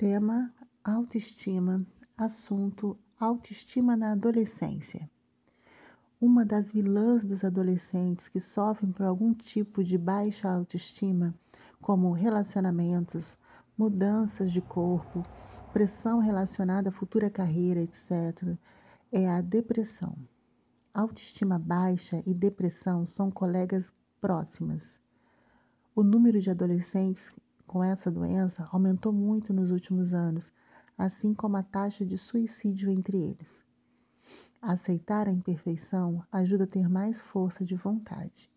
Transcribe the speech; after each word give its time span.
Tema: 0.00 0.50
autoestima. 0.82 1.86
Assunto: 2.16 2.96
autoestima 3.20 3.94
na 3.98 4.12
adolescência. 4.12 5.10
Uma 6.18 6.42
das 6.42 6.72
vilãs 6.72 7.22
dos 7.22 7.44
adolescentes 7.44 8.26
que 8.26 8.40
sofrem 8.40 8.92
por 8.92 9.04
algum 9.04 9.34
tipo 9.34 9.84
de 9.84 9.98
baixa 9.98 10.50
autoestima, 10.50 11.34
como 11.82 12.12
relacionamentos, 12.12 13.36
mudanças 13.76 14.50
de 14.50 14.62
corpo, 14.62 15.22
pressão 15.70 16.18
relacionada 16.18 16.88
à 16.88 16.92
futura 16.92 17.28
carreira, 17.28 17.82
etc., 17.82 18.56
é 19.12 19.28
a 19.28 19.42
depressão. 19.42 20.16
Autoestima 20.94 21.58
baixa 21.58 22.22
e 22.24 22.32
depressão 22.32 23.04
são 23.04 23.30
colegas 23.30 23.92
próximas. 24.18 24.98
O 25.94 26.02
número 26.02 26.40
de 26.40 26.48
adolescentes 26.48 27.30
com 27.70 27.84
essa 27.84 28.10
doença 28.10 28.68
aumentou 28.72 29.12
muito 29.12 29.52
nos 29.52 29.70
últimos 29.70 30.12
anos, 30.12 30.52
assim 30.98 31.32
como 31.32 31.56
a 31.56 31.62
taxa 31.62 32.04
de 32.04 32.18
suicídio 32.18 32.90
entre 32.90 33.16
eles. 33.16 33.64
Aceitar 34.60 35.28
a 35.28 35.30
imperfeição 35.30 36.20
ajuda 36.32 36.64
a 36.64 36.66
ter 36.66 36.88
mais 36.88 37.20
força 37.20 37.64
de 37.64 37.76
vontade. 37.76 38.50